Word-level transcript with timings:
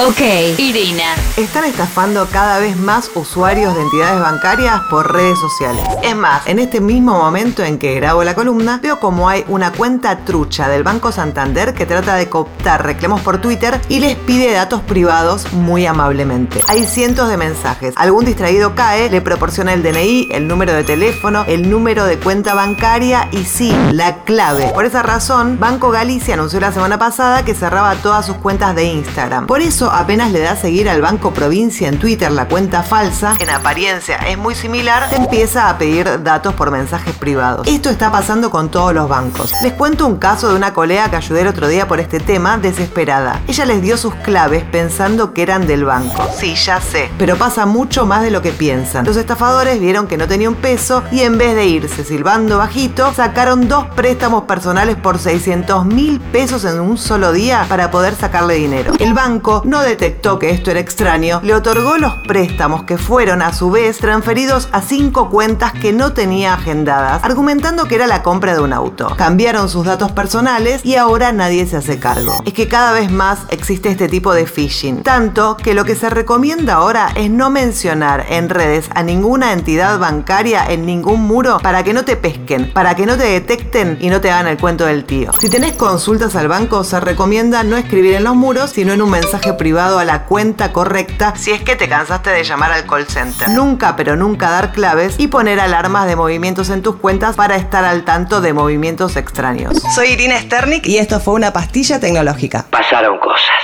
Ok, 0.00 0.20
Irina. 0.58 1.16
Están 1.36 1.64
estafando 1.64 2.28
cada 2.30 2.60
vez 2.60 2.76
más 2.76 3.10
usuarios 3.16 3.74
de 3.74 3.82
entidades 3.82 4.20
bancarias 4.20 4.80
por 4.88 5.12
redes 5.12 5.40
sociales. 5.40 5.82
Es 6.04 6.14
más, 6.14 6.46
en 6.46 6.60
este 6.60 6.80
mismo 6.80 7.18
momento 7.18 7.64
en 7.64 7.80
que 7.80 7.96
grabo 7.96 8.22
la 8.22 8.36
columna, 8.36 8.78
veo 8.80 9.00
como 9.00 9.28
hay 9.28 9.44
una 9.48 9.72
cuenta 9.72 10.18
trucha 10.18 10.68
del 10.68 10.84
Banco 10.84 11.10
Santander 11.10 11.74
que 11.74 11.84
trata 11.84 12.14
de 12.14 12.28
cooptar 12.28 12.86
reclamos 12.86 13.22
por 13.22 13.40
Twitter 13.40 13.80
y 13.88 13.98
les 13.98 14.14
pide 14.14 14.52
datos 14.52 14.82
privados 14.82 15.52
muy 15.52 15.84
amablemente. 15.84 16.60
Hay 16.68 16.84
cientos 16.84 17.28
de 17.28 17.36
mensajes. 17.36 17.94
Algún 17.96 18.24
distraído 18.24 18.76
cae, 18.76 19.10
le 19.10 19.20
proporciona 19.20 19.72
el 19.72 19.82
DNI, 19.82 20.28
el 20.30 20.46
número 20.46 20.74
de 20.74 20.84
teléfono, 20.84 21.44
el 21.48 21.68
número 21.68 22.04
de 22.04 22.20
cuenta 22.20 22.54
bancaria 22.54 23.28
y 23.32 23.42
sí, 23.42 23.74
la 23.90 24.22
clave. 24.22 24.70
Por 24.72 24.84
esa 24.84 25.02
razón, 25.02 25.58
Banco 25.58 25.90
Galicia 25.90 26.34
anunció 26.34 26.60
la 26.60 26.70
semana 26.70 27.00
pasada 27.00 27.44
que 27.44 27.54
cerraba 27.54 27.96
todas 27.96 28.24
sus 28.24 28.36
cuentas 28.36 28.76
de 28.76 28.84
Instagram. 28.84 29.48
Por 29.48 29.60
eso 29.60 29.87
apenas 29.90 30.32
le 30.32 30.40
da 30.40 30.52
a 30.52 30.56
seguir 30.56 30.88
al 30.88 31.00
Banco 31.00 31.32
Provincia 31.32 31.88
en 31.88 31.98
Twitter 31.98 32.30
la 32.30 32.48
cuenta 32.48 32.82
falsa, 32.82 33.34
en 33.38 33.50
apariencia 33.50 34.16
es 34.16 34.38
muy 34.38 34.54
similar, 34.54 35.08
empieza 35.12 35.68
a 35.68 35.78
pedir 35.78 36.22
datos 36.22 36.54
por 36.54 36.70
mensajes 36.70 37.14
privados. 37.16 37.66
Esto 37.66 37.90
está 37.90 38.10
pasando 38.10 38.50
con 38.50 38.70
todos 38.70 38.94
los 38.94 39.08
bancos. 39.08 39.52
Les 39.62 39.72
cuento 39.72 40.06
un 40.06 40.16
caso 40.16 40.48
de 40.48 40.56
una 40.56 40.72
colega 40.72 41.10
que 41.10 41.16
ayudé 41.16 41.42
el 41.42 41.48
otro 41.48 41.68
día 41.68 41.88
por 41.88 42.00
este 42.00 42.20
tema, 42.20 42.58
desesperada. 42.58 43.40
Ella 43.46 43.64
les 43.66 43.82
dio 43.82 43.96
sus 43.96 44.14
claves 44.16 44.64
pensando 44.64 45.32
que 45.32 45.42
eran 45.42 45.66
del 45.66 45.84
banco. 45.84 46.28
Sí, 46.36 46.54
ya 46.54 46.80
sé, 46.80 47.10
pero 47.18 47.36
pasa 47.36 47.66
mucho 47.66 48.06
más 48.06 48.22
de 48.22 48.30
lo 48.30 48.42
que 48.42 48.52
piensan. 48.52 49.04
Los 49.04 49.16
estafadores 49.16 49.80
vieron 49.80 50.06
que 50.06 50.16
no 50.16 50.28
tenía 50.28 50.48
un 50.48 50.56
peso 50.56 51.02
y 51.10 51.20
en 51.20 51.38
vez 51.38 51.54
de 51.54 51.66
irse 51.66 52.04
silbando 52.04 52.58
bajito, 52.58 53.12
sacaron 53.14 53.68
dos 53.68 53.86
préstamos 53.94 54.44
personales 54.44 54.96
por 54.96 55.18
600 55.18 55.84
mil 55.86 56.20
pesos 56.20 56.64
en 56.64 56.80
un 56.80 56.98
solo 56.98 57.32
día 57.32 57.66
para 57.68 57.90
poder 57.90 58.14
sacarle 58.14 58.54
dinero. 58.54 58.92
El 58.98 59.14
banco 59.14 59.62
no 59.64 59.77
detectó 59.80 60.38
que 60.38 60.50
esto 60.50 60.70
era 60.70 60.80
extraño, 60.80 61.40
le 61.42 61.54
otorgó 61.54 61.98
los 61.98 62.14
préstamos 62.26 62.84
que 62.84 62.98
fueron 62.98 63.42
a 63.42 63.52
su 63.52 63.70
vez 63.70 63.98
transferidos 63.98 64.68
a 64.72 64.82
cinco 64.82 65.30
cuentas 65.30 65.72
que 65.72 65.92
no 65.92 66.12
tenía 66.12 66.54
agendadas, 66.54 67.22
argumentando 67.24 67.86
que 67.86 67.94
era 67.94 68.06
la 68.06 68.22
compra 68.22 68.54
de 68.54 68.60
un 68.60 68.72
auto. 68.72 69.14
Cambiaron 69.16 69.68
sus 69.68 69.84
datos 69.84 70.12
personales 70.12 70.84
y 70.84 70.96
ahora 70.96 71.32
nadie 71.32 71.66
se 71.66 71.76
hace 71.76 71.98
cargo. 71.98 72.42
Es 72.44 72.52
que 72.52 72.68
cada 72.68 72.92
vez 72.92 73.10
más 73.10 73.40
existe 73.50 73.88
este 73.88 74.08
tipo 74.08 74.34
de 74.34 74.46
phishing, 74.46 75.02
tanto 75.02 75.56
que 75.56 75.74
lo 75.74 75.84
que 75.84 75.94
se 75.94 76.10
recomienda 76.10 76.74
ahora 76.74 77.10
es 77.14 77.30
no 77.30 77.50
mencionar 77.50 78.26
en 78.28 78.48
redes 78.48 78.88
a 78.94 79.02
ninguna 79.02 79.52
entidad 79.52 79.98
bancaria 79.98 80.64
en 80.68 80.86
ningún 80.86 81.22
muro 81.22 81.58
para 81.62 81.82
que 81.82 81.92
no 81.92 82.04
te 82.04 82.16
pesquen, 82.16 82.72
para 82.72 82.94
que 82.94 83.06
no 83.06 83.16
te 83.16 83.24
detecten 83.24 83.98
y 84.00 84.10
no 84.10 84.20
te 84.20 84.30
hagan 84.30 84.46
el 84.46 84.58
cuento 84.58 84.86
del 84.86 85.04
tío. 85.04 85.30
Si 85.38 85.48
tenés 85.48 85.74
consultas 85.74 86.34
al 86.36 86.48
banco, 86.48 86.84
se 86.84 87.00
recomienda 87.00 87.62
no 87.64 87.76
escribir 87.76 88.14
en 88.14 88.24
los 88.24 88.36
muros, 88.36 88.70
sino 88.70 88.92
en 88.92 89.02
un 89.02 89.10
mensaje 89.10 89.52
privado 89.68 89.98
a 89.98 90.04
la 90.06 90.24
cuenta 90.24 90.72
correcta 90.72 91.34
si 91.36 91.50
es 91.50 91.60
que 91.60 91.76
te 91.76 91.90
cansaste 91.90 92.30
de 92.30 92.42
llamar 92.42 92.72
al 92.72 92.86
call 92.86 93.06
center. 93.06 93.50
Nunca, 93.50 93.96
pero 93.96 94.16
nunca 94.16 94.48
dar 94.48 94.72
claves 94.72 95.16
y 95.18 95.28
poner 95.28 95.60
alarmas 95.60 96.06
de 96.06 96.16
movimientos 96.16 96.70
en 96.70 96.80
tus 96.80 96.96
cuentas 96.96 97.36
para 97.36 97.56
estar 97.56 97.84
al 97.84 98.02
tanto 98.02 98.40
de 98.40 98.54
movimientos 98.54 99.16
extraños. 99.16 99.76
Soy 99.94 100.12
Irina 100.12 100.40
Sternik 100.40 100.86
y 100.86 100.96
esto 100.96 101.20
fue 101.20 101.34
una 101.34 101.52
pastilla 101.52 102.00
tecnológica. 102.00 102.64
Pasaron 102.70 103.18
cosas. 103.18 103.62